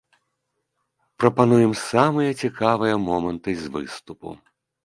Прапануем 1.23 1.73
самыя 1.91 2.31
цікавыя 2.47 2.95
моманты 3.07 3.51
з 3.63 3.73
выступу. 3.77 4.29